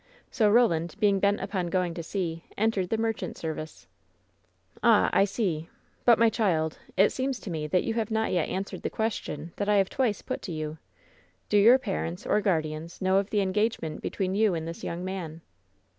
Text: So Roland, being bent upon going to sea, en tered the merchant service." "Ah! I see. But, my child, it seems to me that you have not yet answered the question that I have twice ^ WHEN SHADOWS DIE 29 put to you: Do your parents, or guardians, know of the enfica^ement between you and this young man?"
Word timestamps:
So 0.31 0.49
Roland, 0.49 0.95
being 0.99 1.19
bent 1.19 1.39
upon 1.41 1.67
going 1.69 1.93
to 1.93 2.01
sea, 2.01 2.45
en 2.57 2.71
tered 2.71 2.89
the 2.89 2.97
merchant 2.97 3.37
service." 3.37 3.85
"Ah! 4.81 5.11
I 5.13 5.25
see. 5.25 5.69
But, 6.05 6.17
my 6.17 6.27
child, 6.27 6.79
it 6.97 7.11
seems 7.11 7.39
to 7.41 7.51
me 7.51 7.67
that 7.67 7.83
you 7.83 7.93
have 7.93 8.09
not 8.09 8.31
yet 8.33 8.49
answered 8.49 8.81
the 8.81 8.89
question 8.89 9.53
that 9.57 9.69
I 9.69 9.75
have 9.75 9.91
twice 9.91 10.19
^ 10.23 10.27
WHEN 10.27 10.39
SHADOWS 10.39 10.47
DIE 10.47 10.53
29 10.53 10.71
put 10.71 10.71
to 10.71 10.71
you: 10.71 10.77
Do 11.49 11.57
your 11.63 11.77
parents, 11.77 12.25
or 12.25 12.41
guardians, 12.41 12.99
know 12.99 13.17
of 13.17 13.29
the 13.29 13.45
enfica^ement 13.45 14.01
between 14.01 14.33
you 14.33 14.55
and 14.55 14.67
this 14.67 14.83
young 14.83 15.05
man?" 15.05 15.41